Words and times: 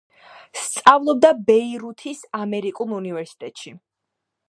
სწავლობდა 0.61 1.31
ბეირუთის 1.51 2.25
ამერიკულ 2.43 2.97
უნივერსიტეტში. 3.03 3.77